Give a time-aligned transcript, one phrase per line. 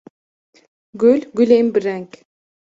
[1.03, 2.07] Gul, gulên bi reng